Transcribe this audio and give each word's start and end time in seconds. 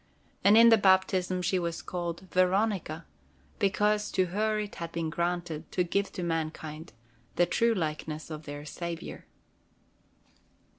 And 0.43 0.57
in 0.57 0.69
the 0.69 0.79
baptism 0.79 1.43
she 1.43 1.59
was 1.59 1.83
called 1.83 2.21
Veronica, 2.31 3.05
because 3.59 4.09
to 4.13 4.25
her 4.33 4.57
it 4.57 4.73
had 4.81 4.91
been 4.91 5.11
granted 5.11 5.71
to 5.73 5.83
give 5.83 6.11
to 6.13 6.23
mankind 6.23 6.91
the 7.35 7.45
true 7.45 7.75
likeness 7.75 8.31
of 8.31 8.45
their 8.45 8.65
Saviour. 8.65 9.25